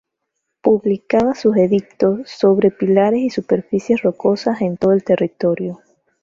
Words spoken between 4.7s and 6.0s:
todo el territorio.